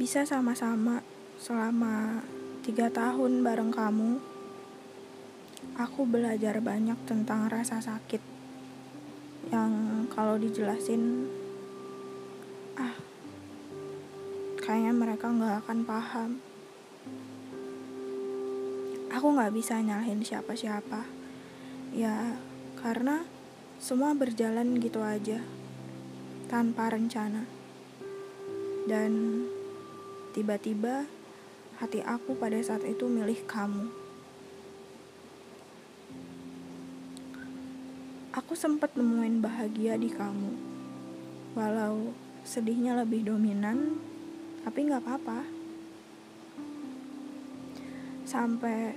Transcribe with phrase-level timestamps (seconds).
[0.00, 1.04] bisa sama-sama
[1.36, 2.24] selama
[2.64, 4.16] tiga tahun bareng kamu,
[5.76, 8.24] aku belajar banyak tentang rasa sakit
[9.52, 11.28] yang kalau dijelasin,
[12.80, 12.96] ah,
[14.64, 16.30] kayaknya mereka nggak akan paham.
[19.12, 21.04] Aku nggak bisa nyalahin siapa-siapa,
[21.92, 22.40] ya
[22.80, 23.28] karena
[23.76, 25.44] semua berjalan gitu aja
[26.48, 27.44] tanpa rencana.
[28.88, 29.44] Dan
[30.30, 31.06] tiba-tiba
[31.80, 33.90] hati aku pada saat itu milih kamu.
[38.36, 40.54] Aku sempat nemuin bahagia di kamu.
[41.58, 42.14] Walau
[42.46, 43.98] sedihnya lebih dominan,
[44.62, 45.40] tapi nggak apa-apa.
[48.22, 48.94] Sampai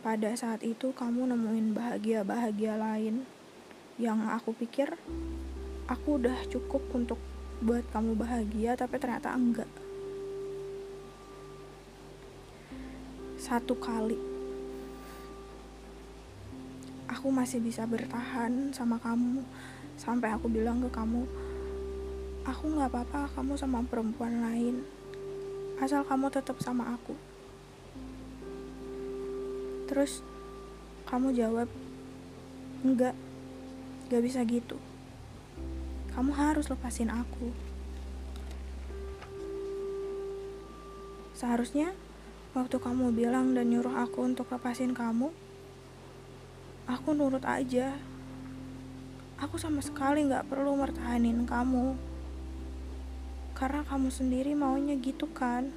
[0.00, 3.28] pada saat itu kamu nemuin bahagia-bahagia lain
[3.96, 4.92] yang aku pikir
[5.88, 7.20] aku udah cukup untuk
[7.64, 9.83] buat kamu bahagia tapi ternyata enggak
[13.44, 14.16] satu kali.
[17.12, 19.44] Aku masih bisa bertahan sama kamu.
[20.00, 21.28] Sampai aku bilang ke kamu
[22.44, 24.84] aku nggak apa-apa kamu sama perempuan lain
[25.80, 27.16] asal kamu tetap sama aku.
[29.90, 30.20] Terus
[31.08, 31.68] kamu jawab
[32.84, 33.16] enggak
[34.12, 34.76] gak bisa gitu.
[36.14, 37.50] Kamu harus lepasin aku.
[41.34, 41.96] Seharusnya
[42.54, 45.34] waktu kamu bilang dan nyuruh aku untuk lepasin kamu,
[46.86, 47.98] aku nurut aja.
[49.42, 51.98] Aku sama sekali gak perlu mertahanin kamu.
[53.58, 55.74] Karena kamu sendiri maunya gitu kan.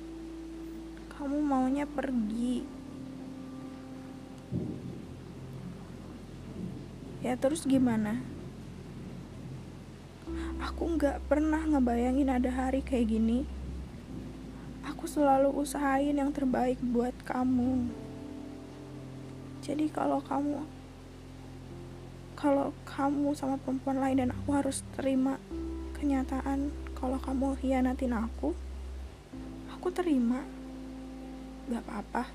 [1.17, 2.61] Kamu maunya pergi.
[7.25, 8.21] Ya terus gimana?
[10.61, 13.56] Aku nggak pernah ngebayangin ada hari kayak gini.
[14.97, 17.93] Aku selalu usahain yang terbaik buat kamu.
[19.61, 20.65] Jadi kalau kamu
[22.33, 25.37] kalau kamu sama perempuan lain dan aku harus terima
[26.01, 28.57] kenyataan kalau kamu hianatin aku,
[29.69, 30.41] aku terima.
[31.69, 32.33] Gak apa-apa.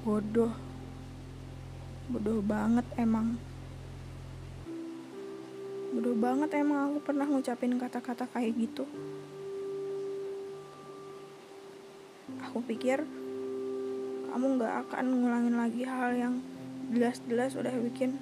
[0.00, 0.56] Bodoh.
[2.08, 3.36] Bodoh banget emang.
[5.98, 8.86] Bodoh banget emang aku pernah ngucapin kata-kata kayak gitu.
[12.38, 13.02] Aku pikir
[14.30, 16.34] kamu gak akan ngulangin lagi hal yang
[16.94, 18.14] jelas-jelas udah bikin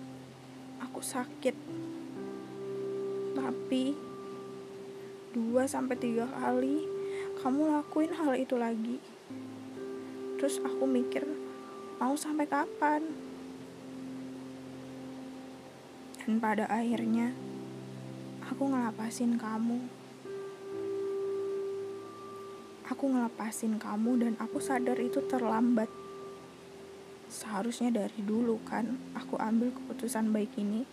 [0.80, 1.52] aku sakit.
[3.36, 3.92] Tapi
[5.36, 6.88] dua sampai tiga kali
[7.44, 9.04] kamu lakuin hal itu lagi.
[10.40, 11.28] Terus aku mikir
[12.00, 13.04] mau sampai kapan?
[16.24, 17.36] Dan pada akhirnya
[18.46, 19.78] aku ngelepasin kamu.
[22.86, 25.90] Aku ngelepasin kamu dan aku sadar itu terlambat.
[27.26, 30.86] Seharusnya dari dulu kan aku ambil keputusan baik ini.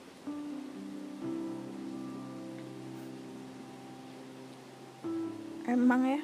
[5.69, 6.21] Emang ya,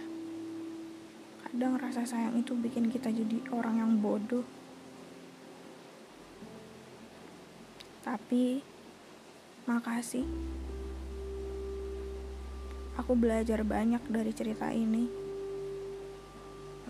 [1.45, 4.45] kadang rasa sayang itu bikin kita jadi orang yang bodoh.
[8.03, 8.65] Tapi,
[9.69, 10.25] makasih
[12.99, 15.07] aku belajar banyak dari cerita ini.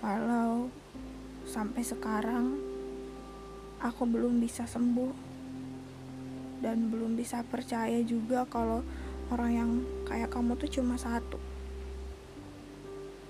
[0.01, 0.73] Walau
[1.45, 2.57] sampai sekarang
[3.77, 5.13] aku belum bisa sembuh
[6.65, 8.81] dan belum bisa percaya juga kalau
[9.29, 9.71] orang yang
[10.09, 11.37] kayak kamu tuh cuma satu.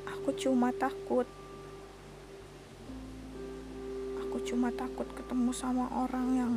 [0.08, 1.28] Aku cuma takut.
[4.24, 6.54] Aku cuma takut ketemu sama orang yang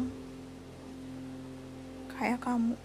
[2.14, 2.78] kayak kamu.